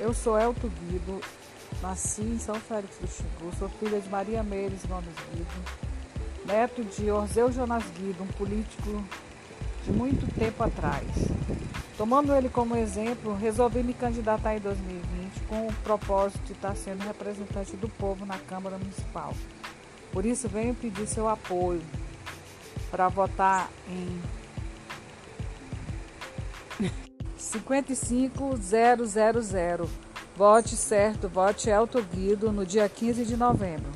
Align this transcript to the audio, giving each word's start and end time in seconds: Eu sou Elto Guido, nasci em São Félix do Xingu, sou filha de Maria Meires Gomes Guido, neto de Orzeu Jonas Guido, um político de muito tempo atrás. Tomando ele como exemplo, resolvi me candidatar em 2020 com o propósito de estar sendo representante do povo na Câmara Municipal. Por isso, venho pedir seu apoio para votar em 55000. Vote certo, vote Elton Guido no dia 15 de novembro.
Eu 0.00 0.14
sou 0.14 0.38
Elto 0.38 0.66
Guido, 0.66 1.20
nasci 1.82 2.22
em 2.22 2.38
São 2.38 2.54
Félix 2.54 2.96
do 2.96 3.06
Xingu, 3.06 3.54
sou 3.58 3.68
filha 3.68 4.00
de 4.00 4.08
Maria 4.08 4.42
Meires 4.42 4.86
Gomes 4.86 5.12
Guido, 5.30 5.46
neto 6.46 6.82
de 6.82 7.10
Orzeu 7.10 7.52
Jonas 7.52 7.84
Guido, 7.98 8.22
um 8.22 8.26
político 8.28 9.04
de 9.84 9.92
muito 9.92 10.26
tempo 10.38 10.64
atrás. 10.64 11.06
Tomando 11.98 12.34
ele 12.34 12.48
como 12.48 12.74
exemplo, 12.74 13.36
resolvi 13.36 13.82
me 13.82 13.92
candidatar 13.92 14.56
em 14.56 14.60
2020 14.60 15.40
com 15.46 15.66
o 15.66 15.72
propósito 15.84 16.44
de 16.44 16.52
estar 16.52 16.74
sendo 16.74 17.04
representante 17.04 17.76
do 17.76 17.90
povo 17.90 18.24
na 18.24 18.38
Câmara 18.38 18.78
Municipal. 18.78 19.34
Por 20.10 20.24
isso, 20.24 20.48
venho 20.48 20.74
pedir 20.74 21.06
seu 21.06 21.28
apoio 21.28 21.82
para 22.90 23.06
votar 23.08 23.68
em 23.86 24.18
55000. 27.40 29.88
Vote 30.36 30.76
certo, 30.76 31.28
vote 31.28 31.70
Elton 31.70 32.02
Guido 32.02 32.52
no 32.52 32.64
dia 32.64 32.88
15 32.88 33.24
de 33.24 33.36
novembro. 33.36 33.90